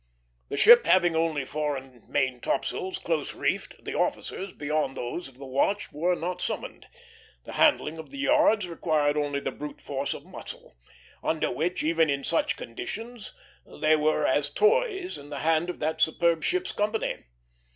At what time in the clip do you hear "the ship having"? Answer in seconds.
0.49-1.15